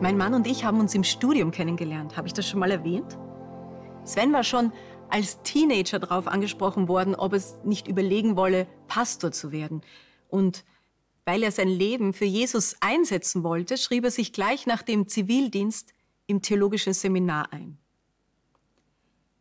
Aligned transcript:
Mein 0.00 0.16
Mann 0.16 0.34
und 0.34 0.46
ich 0.46 0.64
haben 0.64 0.80
uns 0.80 0.94
im 0.94 1.04
Studium 1.04 1.50
kennengelernt. 1.50 2.16
Habe 2.16 2.26
ich 2.26 2.32
das 2.32 2.48
schon 2.48 2.60
mal 2.60 2.70
erwähnt? 2.70 3.18
Sven 4.04 4.32
war 4.32 4.44
schon 4.44 4.72
als 5.10 5.42
Teenager 5.42 5.98
darauf 5.98 6.26
angesprochen 6.26 6.88
worden, 6.88 7.14
ob 7.14 7.32
es 7.32 7.58
nicht 7.64 7.86
überlegen 7.86 8.36
wolle, 8.36 8.66
Pastor 8.86 9.32
zu 9.32 9.52
werden. 9.52 9.82
Und 10.28 10.64
weil 11.24 11.42
er 11.42 11.52
sein 11.52 11.68
Leben 11.68 12.12
für 12.12 12.24
Jesus 12.24 12.76
einsetzen 12.80 13.44
wollte, 13.44 13.76
schrieb 13.76 14.04
er 14.04 14.10
sich 14.10 14.32
gleich 14.32 14.66
nach 14.66 14.82
dem 14.82 15.06
Zivildienst 15.06 15.92
im 16.26 16.42
theologischen 16.42 16.94
Seminar 16.94 17.52
ein. 17.52 17.78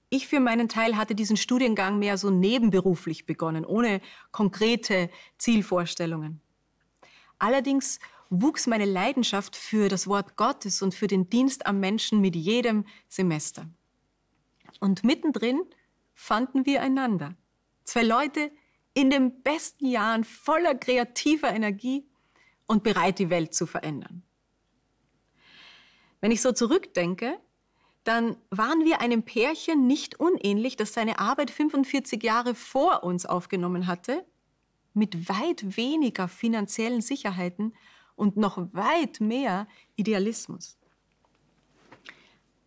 Ich 0.09 0.27
für 0.27 0.39
meinen 0.39 0.69
Teil 0.69 0.97
hatte 0.97 1.13
diesen 1.13 1.37
Studiengang 1.37 1.99
mehr 1.99 2.17
so 2.17 2.31
nebenberuflich 2.31 3.25
begonnen, 3.25 3.63
ohne 3.63 4.01
konkrete 4.31 5.09
Zielvorstellungen. 5.37 6.41
Allerdings 7.37 7.99
wuchs 8.29 8.67
meine 8.67 8.85
Leidenschaft 8.85 9.55
für 9.55 9.89
das 9.89 10.07
Wort 10.07 10.35
Gottes 10.35 10.81
und 10.81 10.93
für 10.93 11.07
den 11.07 11.29
Dienst 11.29 11.65
am 11.65 11.79
Menschen 11.79 12.21
mit 12.21 12.35
jedem 12.35 12.85
Semester. 13.07 13.67
Und 14.79 15.03
mittendrin 15.03 15.61
fanden 16.13 16.65
wir 16.65 16.81
einander. 16.81 17.35
Zwei 17.83 18.03
Leute 18.03 18.51
in 18.93 19.09
den 19.09 19.41
besten 19.41 19.87
Jahren 19.87 20.23
voller 20.23 20.75
kreativer 20.75 21.49
Energie 21.49 22.05
und 22.67 22.83
bereit, 22.83 23.19
die 23.19 23.29
Welt 23.29 23.53
zu 23.53 23.65
verändern. 23.65 24.23
Wenn 26.21 26.31
ich 26.31 26.41
so 26.41 26.51
zurückdenke, 26.51 27.39
dann 28.03 28.37
waren 28.49 28.85
wir 28.85 29.01
einem 29.01 29.23
Pärchen 29.23 29.87
nicht 29.87 30.19
unähnlich, 30.19 30.75
das 30.75 30.93
seine 30.93 31.19
Arbeit 31.19 31.51
45 31.51 32.23
Jahre 32.23 32.55
vor 32.55 33.03
uns 33.03 33.25
aufgenommen 33.25 33.87
hatte, 33.87 34.25
mit 34.93 35.29
weit 35.29 35.77
weniger 35.77 36.27
finanziellen 36.27 37.01
Sicherheiten 37.01 37.73
und 38.19 38.35
noch 38.35 38.57
weit 38.73 39.21
mehr 39.21 39.67
Idealismus. 39.95 40.77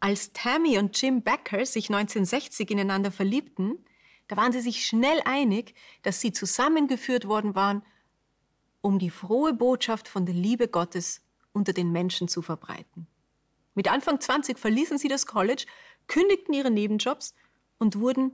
Als 0.01 0.33
Tammy 0.33 0.79
und 0.79 1.01
Jim 1.01 1.23
Becker 1.23 1.65
sich 1.67 1.91
1960 1.91 2.71
ineinander 2.71 3.13
verliebten, 3.13 3.85
da 4.29 4.37
waren 4.37 4.53
sie 4.53 4.63
sich 4.63 4.87
schnell 4.87 5.21
einig, 5.27 5.75
dass 6.03 6.21
sie 6.21 6.33
zusammengeführt 6.33 7.29
worden 7.29 7.55
waren, 7.55 7.83
um 8.81 8.99
die 8.99 9.11
frohe 9.11 9.53
Botschaft 9.53 10.09
von 10.09 10.25
der 10.25 10.35
Liebe 10.35 10.69
Gottes 10.69 11.21
unter 11.53 11.75
den 11.75 11.93
Menschen 11.93 12.29
zu 12.29 12.41
verbreiten. 12.41 13.07
Mit 13.75 13.89
Anfang 13.89 14.21
20 14.21 14.59
verließen 14.59 14.97
sie 14.97 15.09
das 15.09 15.27
College, 15.27 15.67
kündigten 16.09 16.55
ihre 16.55 16.71
Nebenjobs 16.71 17.35
und 17.79 18.01
wurden 18.01 18.33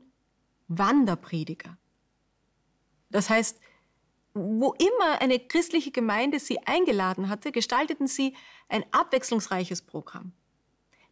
Wanderprediger. 0.68 1.76
Das 3.10 3.28
heißt, 3.28 3.60
wo 4.38 4.74
immer 4.74 5.20
eine 5.20 5.38
christliche 5.38 5.90
Gemeinde 5.90 6.38
sie 6.38 6.58
eingeladen 6.66 7.28
hatte, 7.28 7.52
gestalteten 7.52 8.06
sie 8.06 8.34
ein 8.68 8.84
abwechslungsreiches 8.90 9.82
Programm. 9.82 10.32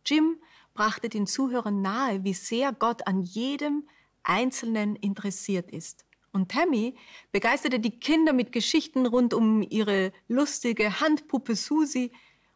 Jim 0.05 0.39
brachte 0.75 1.09
den 1.09 1.27
Zuhörern 1.27 1.83
nahe, 1.83 2.23
wie 2.25 2.35
sehr 2.35 2.73
Gott 2.73 3.07
an 3.07 3.23
jedem 3.23 3.89
Einzelnen 4.23 4.97
interessiert 4.97 5.71
ist. 5.71 6.05
Und 6.33 6.51
Tammy 6.51 6.95
begeisterte 7.33 7.81
die 7.81 7.99
Kinder 7.99 8.33
mit 8.33 8.53
Geschichten 8.53 9.07
rund 9.07 9.33
um 9.33 9.63
ihre 9.63 10.13
lustige 10.29 11.01
Handpuppe 11.01 11.57
Susi 11.57 12.13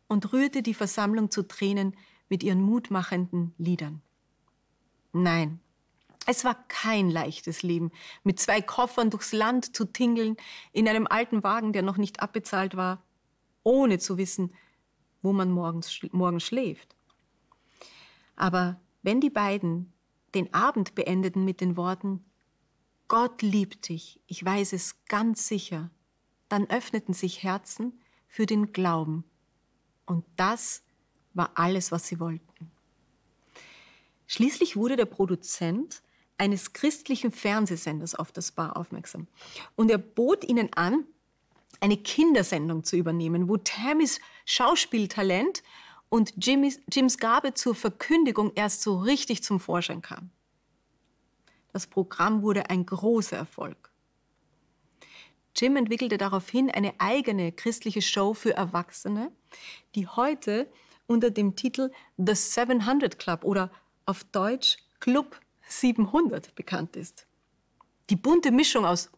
und 0.07 0.33
rührte 0.33 0.63
die 0.63 0.75
Versammlung 0.75 1.31
zu 1.31 1.43
Tränen 1.49 1.97
mit 2.29 2.43
ihren 2.43 2.61
mutmachenden 2.61 3.55
Liedern. 3.57 4.03
Nein, 5.13 5.61
es 6.27 6.45
war 6.45 6.55
kein 6.69 7.11
leichtes 7.11 7.63
Leben, 7.63 7.91
mit 8.25 8.39
zwei 8.39 8.61
Koffern 8.61 9.11
durchs 9.11 9.33
Land 9.33 9.75
zu 9.75 9.85
tingeln, 9.85 10.37
in 10.73 10.89
einem 10.89 11.07
alten 11.07 11.43
Wagen, 11.43 11.73
der 11.73 11.83
noch 11.83 11.97
nicht 11.97 12.21
abbezahlt 12.21 12.77
war, 12.77 13.03
ohne 13.63 13.99
zu 13.99 14.17
wissen, 14.19 14.55
wo 15.23 15.33
man 15.33 15.51
morgens, 15.51 16.01
morgen 16.13 16.41
schläft. 16.41 16.95
Aber 18.37 18.81
wenn 19.03 19.21
die 19.21 19.31
beiden 19.31 19.93
den 20.35 20.53
Abend 20.55 20.95
beendeten 20.95 21.45
mit 21.45 21.61
den 21.61 21.77
Worten, 21.77 22.25
Gott 23.09 23.43
liebt 23.43 23.89
dich, 23.89 24.21
ich 24.27 24.45
weiß 24.45 24.73
es 24.73 25.05
ganz 25.07 25.49
sicher, 25.49 25.91
dann 26.49 26.69
öffneten 26.71 27.13
sich 27.13 27.43
Herzen 27.43 28.01
für 28.29 28.47
den 28.47 28.73
Glauben 28.73 29.25
und 30.07 30.25
das 30.37 30.83
war 31.35 31.53
alles, 31.55 31.93
was 31.93 32.07
sie 32.07 32.21
wollten. 32.21 32.71
Schließlich 34.27 34.77
wurde 34.77 34.97
der 34.97 35.07
Produzent 35.07 36.03
eines 36.41 36.73
christlichen 36.73 37.31
Fernsehsenders 37.31 38.15
auf 38.15 38.33
das 38.33 38.51
Paar 38.51 38.77
aufmerksam. 38.77 39.29
Und 39.77 39.91
er 39.91 39.99
bot 39.99 40.43
ihnen 40.49 40.73
an, 40.75 41.05
eine 41.81 41.97
Kindersendung 41.97 42.83
zu 42.83 42.97
übernehmen, 42.97 43.49
wo 43.49 43.59
Tammys 43.59 44.21
Schauspieltalent 44.47 45.63
und 46.09 46.33
Jimmys, 46.45 46.81
Jims 46.91 47.19
Gabe 47.19 47.55
zur 47.55 47.75
Verkündigung 47.75 48.53
erst 48.55 48.83
so 48.83 48.99
richtig 48.99 49.43
zum 49.43 49.61
Vorschein 49.61 50.03
kam. 50.03 50.31
Das 51.73 51.87
Programm 51.87 52.43
wurde 52.43 52.69
ein 52.69 52.85
großer 52.85 53.37
Erfolg. 53.37 53.91
Jim 55.55 55.77
entwickelte 55.77 56.17
daraufhin 56.17 56.71
eine 56.71 56.95
eigene 56.99 57.53
christliche 57.53 58.03
Show 58.03 58.35
für 58.35 58.55
Erwachsene, 58.55 59.31
die 59.95 60.07
heute 60.07 60.69
unter 61.07 61.31
dem 61.31 61.55
Titel 61.55 61.91
The 62.17 62.35
700 62.35 63.19
Club 63.19 63.45
oder 63.45 63.71
auf 64.07 64.25
Deutsch 64.25 64.79
Club 65.01 65.39
700 65.71 66.55
bekannt 66.55 66.97
ist. 66.97 67.27
Die 68.11 68.17
bunte 68.17 68.51
Mischung 68.51 68.85
aus 68.85 69.11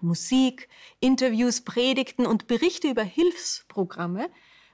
Musik, 0.00 0.68
Interviews, 1.00 1.60
Predigten 1.60 2.26
und 2.26 2.46
Berichte 2.46 2.88
über 2.88 3.02
Hilfsprogramme 3.02 4.30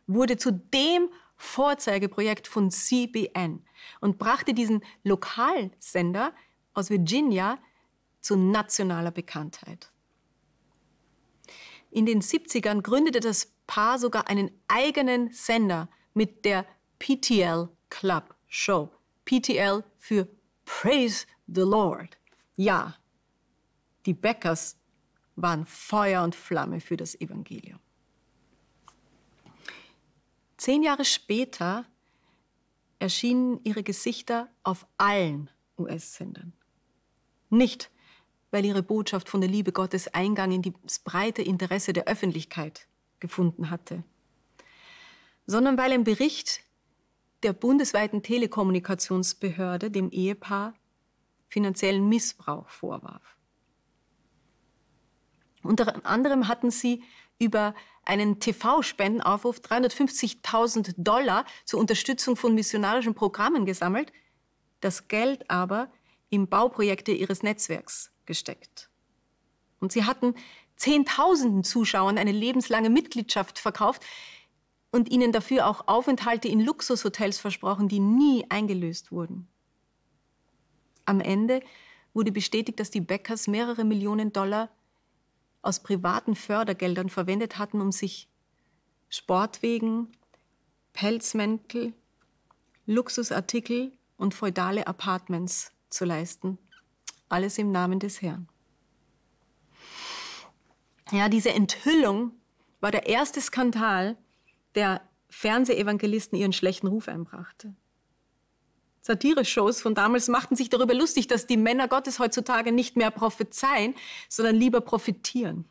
wurde 0.06 0.36
zu 0.36 0.50
dem 0.52 1.10
Vorzeigeprojekt 1.36 2.46
von 2.46 2.70
CBN 2.70 3.64
und 4.00 4.18
brachte 4.18 4.52
diesen 4.52 4.84
Lokalsender 5.04 6.34
aus 6.74 6.90
Virginia 6.90 7.58
zu 8.20 8.36
nationaler 8.36 9.10
Bekanntheit. 9.10 9.90
In 11.90 12.06
den 12.06 12.20
70ern 12.20 12.82
gründete 12.82 13.20
das 13.20 13.52
Paar 13.66 13.98
sogar 13.98 14.28
einen 14.28 14.50
eigenen 14.68 15.32
Sender 15.32 15.88
mit 16.12 16.44
der 16.44 16.66
PTL 16.98 17.68
Club 17.88 18.34
Show. 18.46 18.90
PTL 19.24 19.84
für 19.98 20.28
Praise 20.64 21.26
the 21.46 21.62
Lord. 21.62 22.18
Ja, 22.56 22.96
die 24.06 24.14
Beckers 24.14 24.76
waren 25.36 25.66
Feuer 25.66 26.22
und 26.22 26.34
Flamme 26.34 26.80
für 26.80 26.96
das 26.96 27.20
Evangelium. 27.20 27.80
Zehn 30.56 30.82
Jahre 30.82 31.04
später 31.04 31.86
erschienen 32.98 33.60
ihre 33.64 33.82
Gesichter 33.82 34.48
auf 34.62 34.86
allen 34.98 35.50
US-Sendern. 35.78 36.52
Nicht 37.48 37.90
weil 38.50 38.64
ihre 38.64 38.82
Botschaft 38.82 39.28
von 39.28 39.40
der 39.40 39.50
Liebe 39.50 39.72
Gottes 39.72 40.08
Eingang 40.08 40.50
in 40.52 40.74
das 40.82 40.98
breite 40.98 41.42
Interesse 41.42 41.92
der 41.92 42.06
Öffentlichkeit 42.06 42.88
gefunden 43.20 43.70
hatte, 43.70 44.02
sondern 45.46 45.78
weil 45.78 45.92
ein 45.92 46.04
Bericht 46.04 46.62
der 47.42 47.52
bundesweiten 47.52 48.22
Telekommunikationsbehörde 48.22 49.90
dem 49.90 50.10
Ehepaar 50.10 50.74
finanziellen 51.48 52.08
Missbrauch 52.08 52.68
vorwarf. 52.68 53.36
Unter 55.62 56.06
anderem 56.06 56.48
hatten 56.48 56.70
sie 56.70 57.02
über 57.38 57.74
einen 58.04 58.40
TV-Spendenaufruf 58.40 59.58
350.000 59.58 60.94
Dollar 60.96 61.44
zur 61.64 61.80
Unterstützung 61.80 62.36
von 62.36 62.54
missionarischen 62.54 63.14
Programmen 63.14 63.66
gesammelt, 63.66 64.12
das 64.80 65.08
Geld 65.08 65.50
aber 65.50 65.90
in 66.28 66.48
Bauprojekte 66.48 67.12
ihres 67.12 67.42
Netzwerks 67.42 68.12
gesteckt. 68.26 68.90
Und 69.80 69.92
sie 69.92 70.04
hatten 70.04 70.34
Zehntausenden 70.80 71.62
Zuschauern 71.62 72.16
eine 72.16 72.32
lebenslange 72.32 72.88
Mitgliedschaft 72.88 73.58
verkauft 73.58 74.02
und 74.90 75.10
ihnen 75.10 75.32
dafür 75.32 75.66
auch 75.66 75.86
Aufenthalte 75.86 76.48
in 76.48 76.60
Luxushotels 76.60 77.38
versprochen, 77.38 77.88
die 77.88 78.00
nie 78.00 78.44
eingelöst 78.48 79.12
wurden. 79.12 79.48
Am 81.04 81.20
Ende 81.20 81.60
wurde 82.12 82.32
bestätigt, 82.32 82.80
dass 82.80 82.90
die 82.90 83.00
Bäckers 83.00 83.46
mehrere 83.46 83.84
Millionen 83.84 84.32
Dollar 84.32 84.68
aus 85.62 85.82
privaten 85.82 86.34
Fördergeldern 86.34 87.08
verwendet 87.08 87.58
hatten, 87.58 87.80
um 87.80 87.92
sich 87.92 88.28
Sportwegen, 89.08 90.08
Pelzmäntel, 90.92 91.92
Luxusartikel 92.86 93.92
und 94.16 94.34
feudale 94.34 94.86
Apartments 94.86 95.72
zu 95.90 96.04
leisten. 96.04 96.58
Alles 97.28 97.58
im 97.58 97.70
Namen 97.70 98.00
des 98.00 98.22
Herrn. 98.22 98.48
Ja, 101.12 101.28
diese 101.28 101.50
Enthüllung 101.50 102.32
war 102.80 102.90
der 102.90 103.06
erste 103.06 103.40
Skandal, 103.40 104.16
der 104.74 105.02
Fernsehevangelisten 105.28 106.38
ihren 106.38 106.52
schlechten 106.52 106.86
Ruf 106.86 107.08
einbrachte. 107.08 107.74
Satire-Shows 109.02 109.80
von 109.80 109.94
damals 109.94 110.28
machten 110.28 110.56
sich 110.56 110.68
darüber 110.68 110.94
lustig, 110.94 111.26
dass 111.26 111.46
die 111.46 111.56
Männer 111.56 111.88
Gottes 111.88 112.18
heutzutage 112.18 112.70
nicht 112.70 112.96
mehr 112.96 113.10
prophezeien, 113.10 113.94
sondern 114.28 114.56
lieber 114.56 114.80
profitieren. 114.80 115.64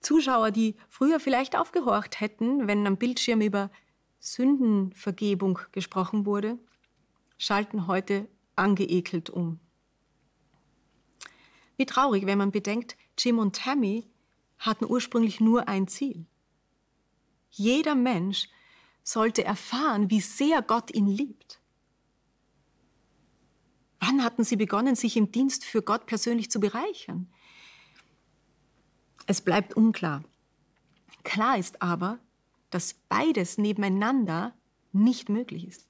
Zuschauer, 0.00 0.52
die 0.52 0.76
früher 0.88 1.18
vielleicht 1.18 1.56
aufgehorcht 1.56 2.20
hätten, 2.20 2.68
wenn 2.68 2.86
am 2.86 2.96
Bildschirm 2.96 3.40
über 3.40 3.70
Sündenvergebung 4.20 5.58
gesprochen 5.72 6.26
wurde, 6.26 6.58
schalten 7.38 7.86
heute 7.88 8.28
angeekelt 8.54 9.30
um. 9.30 9.58
Wie 11.76 11.86
traurig, 11.86 12.26
wenn 12.26 12.38
man 12.38 12.52
bedenkt, 12.52 12.96
Jim 13.18 13.38
und 13.38 13.56
Tammy 13.56 14.06
hatten 14.58 14.86
ursprünglich 14.86 15.40
nur 15.40 15.68
ein 15.68 15.88
Ziel. 15.88 16.24
Jeder 17.56 17.94
Mensch 17.94 18.48
sollte 19.02 19.42
erfahren, 19.44 20.10
wie 20.10 20.20
sehr 20.20 20.60
Gott 20.60 20.94
ihn 20.94 21.06
liebt. 21.06 21.58
Wann 23.98 24.22
hatten 24.22 24.44
sie 24.44 24.56
begonnen, 24.56 24.94
sich 24.94 25.16
im 25.16 25.32
Dienst 25.32 25.64
für 25.64 25.80
Gott 25.80 26.06
persönlich 26.06 26.50
zu 26.50 26.60
bereichern? 26.60 27.28
Es 29.26 29.40
bleibt 29.40 29.74
unklar. 29.74 30.22
Klar 31.24 31.56
ist 31.56 31.80
aber, 31.80 32.18
dass 32.68 32.94
beides 33.08 33.56
nebeneinander 33.56 34.54
nicht 34.92 35.30
möglich 35.30 35.66
ist. 35.66 35.88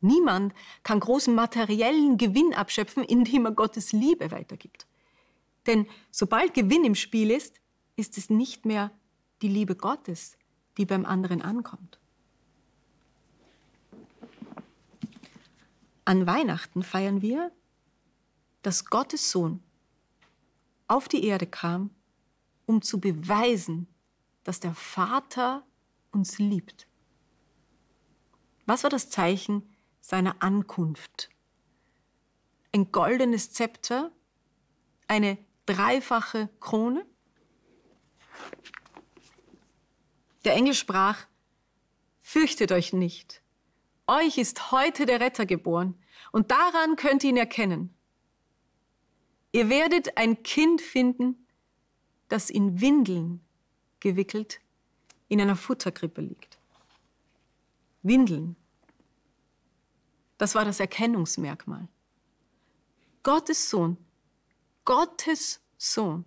Niemand 0.00 0.52
kann 0.82 0.98
großen 0.98 1.34
materiellen 1.34 2.18
Gewinn 2.18 2.54
abschöpfen, 2.54 3.04
indem 3.04 3.46
er 3.46 3.52
Gottes 3.52 3.92
Liebe 3.92 4.32
weitergibt. 4.32 4.86
Denn 5.66 5.86
sobald 6.10 6.54
Gewinn 6.54 6.84
im 6.84 6.96
Spiel 6.96 7.30
ist, 7.30 7.60
ist 7.94 8.18
es 8.18 8.30
nicht 8.30 8.66
mehr 8.66 8.90
die 9.42 9.48
Liebe 9.48 9.76
Gottes, 9.76 10.36
die 10.76 10.86
beim 10.86 11.04
anderen 11.04 11.42
ankommt. 11.42 11.98
An 16.04 16.26
Weihnachten 16.26 16.82
feiern 16.82 17.22
wir, 17.22 17.50
dass 18.62 18.84
Gottes 18.86 19.30
Sohn 19.30 19.62
auf 20.86 21.08
die 21.08 21.24
Erde 21.24 21.46
kam, 21.46 21.90
um 22.66 22.82
zu 22.82 23.00
beweisen, 23.00 23.88
dass 24.42 24.60
der 24.60 24.74
Vater 24.74 25.64
uns 26.12 26.38
liebt. 26.38 26.86
Was 28.66 28.82
war 28.82 28.90
das 28.90 29.10
Zeichen 29.10 29.74
seiner 30.00 30.42
Ankunft? 30.42 31.30
Ein 32.72 32.92
goldenes 32.92 33.52
Zepter, 33.52 34.12
eine 35.08 35.38
dreifache 35.66 36.48
Krone? 36.60 37.06
Der 40.44 40.54
Engel 40.54 40.74
sprach, 40.74 41.26
Fürchtet 42.20 42.72
euch 42.72 42.92
nicht, 42.92 43.42
euch 44.06 44.38
ist 44.38 44.72
heute 44.72 45.04
der 45.04 45.20
Retter 45.20 45.44
geboren, 45.44 45.94
und 46.32 46.50
daran 46.50 46.96
könnt 46.96 47.22
ihr 47.22 47.30
ihn 47.30 47.36
erkennen. 47.36 47.94
Ihr 49.52 49.68
werdet 49.68 50.16
ein 50.16 50.42
Kind 50.42 50.80
finden, 50.80 51.46
das 52.28 52.50
in 52.50 52.80
Windeln 52.80 53.40
gewickelt 54.00 54.60
in 55.28 55.40
einer 55.40 55.56
Futterkrippe 55.56 56.20
liegt. 56.20 56.58
Windeln. 58.02 58.56
Das 60.38 60.54
war 60.54 60.64
das 60.64 60.80
Erkennungsmerkmal. 60.80 61.88
Gottes 63.22 63.70
Sohn, 63.70 63.96
Gottes 64.84 65.60
Sohn, 65.78 66.24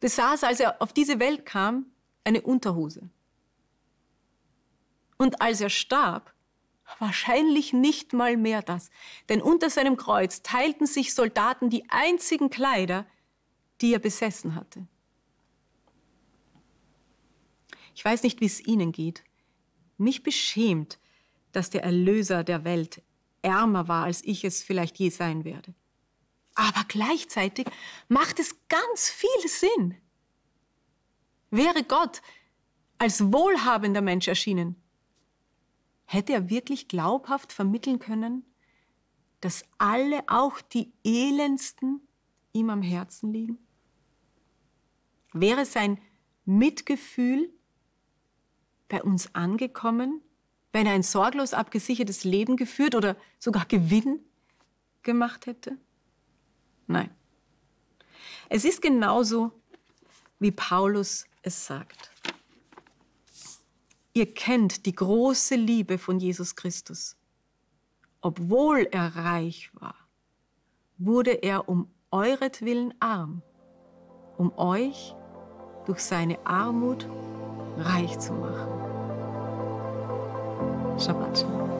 besaß, 0.00 0.44
als 0.44 0.60
er 0.60 0.80
auf 0.80 0.92
diese 0.92 1.20
Welt 1.20 1.46
kam, 1.46 1.86
eine 2.24 2.40
Unterhose. 2.40 3.10
Und 5.16 5.40
als 5.40 5.60
er 5.60 5.70
starb, 5.70 6.32
wahrscheinlich 6.98 7.72
nicht 7.72 8.12
mal 8.12 8.36
mehr 8.36 8.62
das, 8.62 8.90
denn 9.28 9.40
unter 9.40 9.70
seinem 9.70 9.96
Kreuz 9.96 10.42
teilten 10.42 10.86
sich 10.86 11.14
Soldaten 11.14 11.70
die 11.70 11.88
einzigen 11.88 12.50
Kleider, 12.50 13.06
die 13.80 13.94
er 13.94 13.98
besessen 13.98 14.54
hatte. 14.54 14.86
Ich 17.94 18.04
weiß 18.04 18.22
nicht, 18.22 18.40
wie 18.40 18.46
es 18.46 18.60
Ihnen 18.60 18.92
geht. 18.92 19.24
Mich 19.98 20.22
beschämt, 20.22 20.98
dass 21.52 21.70
der 21.70 21.84
Erlöser 21.84 22.42
der 22.42 22.64
Welt 22.64 23.02
ärmer 23.42 23.88
war, 23.88 24.04
als 24.04 24.24
ich 24.24 24.44
es 24.44 24.62
vielleicht 24.62 24.98
je 24.98 25.10
sein 25.10 25.44
werde. 25.44 25.74
Aber 26.54 26.84
gleichzeitig 26.88 27.66
macht 28.08 28.38
es 28.38 28.56
ganz 28.68 29.10
viel 29.10 29.48
Sinn. 29.48 29.96
Wäre 31.50 31.84
Gott 31.84 32.22
als 32.98 33.32
wohlhabender 33.32 34.00
Mensch 34.00 34.28
erschienen, 34.28 34.76
hätte 36.06 36.32
er 36.32 36.50
wirklich 36.50 36.88
glaubhaft 36.88 37.52
vermitteln 37.52 37.98
können, 37.98 38.44
dass 39.40 39.64
alle, 39.78 40.24
auch 40.26 40.60
die 40.60 40.92
elendsten, 41.04 42.00
ihm 42.52 42.70
am 42.70 42.82
Herzen 42.82 43.32
liegen? 43.32 43.58
Wäre 45.32 45.66
sein 45.66 46.00
Mitgefühl 46.44 47.52
bei 48.88 49.02
uns 49.02 49.34
angekommen, 49.34 50.22
wenn 50.72 50.86
er 50.86 50.92
ein 50.92 51.02
sorglos 51.02 51.54
abgesichertes 51.54 52.24
Leben 52.24 52.56
geführt 52.56 52.94
oder 52.94 53.16
sogar 53.38 53.64
Gewinn 53.66 54.20
gemacht 55.02 55.46
hätte? 55.46 55.78
Nein. 56.86 57.10
Es 58.48 58.64
ist 58.64 58.82
genauso, 58.82 59.52
wie 60.38 60.52
Paulus 60.52 61.26
es 61.42 61.66
sagt. 61.66 62.13
Ihr 64.16 64.32
kennt 64.32 64.86
die 64.86 64.94
große 64.94 65.56
Liebe 65.56 65.98
von 65.98 66.20
Jesus 66.20 66.54
Christus. 66.54 67.16
Obwohl 68.20 68.86
er 68.92 69.16
reich 69.16 69.72
war, 69.74 69.96
wurde 70.98 71.32
er 71.32 71.68
um 71.68 71.90
euretwillen 72.12 72.94
arm, 73.00 73.42
um 74.38 74.56
euch 74.56 75.16
durch 75.86 75.98
seine 75.98 76.38
Armut 76.46 77.08
reich 77.76 78.16
zu 78.20 78.32
machen. 78.34 78.70
Shabbat 80.96 81.38
Shalom. 81.38 81.74